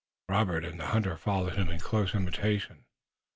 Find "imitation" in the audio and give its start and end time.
2.15-2.85